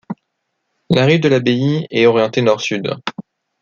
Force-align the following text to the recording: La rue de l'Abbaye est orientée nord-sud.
La 0.89 1.05
rue 1.05 1.19
de 1.19 1.29
l'Abbaye 1.29 1.85
est 1.91 2.07
orientée 2.07 2.41
nord-sud. 2.41 2.95